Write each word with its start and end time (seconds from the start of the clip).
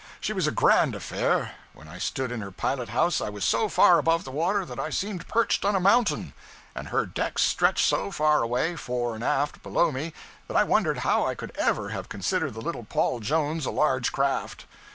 She 0.19 0.33
was 0.33 0.47
a 0.47 0.51
grand 0.51 0.95
affair. 0.95 1.51
When 1.73 1.87
I 1.87 1.99
stood 1.99 2.31
in 2.31 2.41
her 2.41 2.49
pilot 2.49 2.89
house 2.89 3.21
I 3.21 3.29
was 3.29 3.43
so 3.45 3.69
far 3.69 3.99
above 3.99 4.23
the 4.23 4.31
water 4.31 4.65
that 4.65 4.79
I 4.79 4.89
seemed 4.89 5.27
perched 5.27 5.63
on 5.63 5.75
a 5.75 5.79
mountain; 5.79 6.33
and 6.73 6.87
her 6.87 7.05
decks 7.05 7.43
stretched 7.43 7.85
so 7.85 8.09
far 8.09 8.41
away, 8.41 8.75
fore 8.75 9.13
and 9.13 9.23
aft, 9.23 9.61
below 9.61 9.91
me, 9.91 10.11
that 10.47 10.57
I 10.57 10.63
wondered 10.63 10.97
how 11.05 11.27
I 11.27 11.35
could 11.35 11.51
ever 11.53 11.89
have 11.89 12.09
considered 12.09 12.55
the 12.55 12.61
little 12.61 12.83
'Paul 12.85 13.19
Jones' 13.19 13.67
a 13.67 13.71
large 13.71 14.11
craft. 14.11 14.65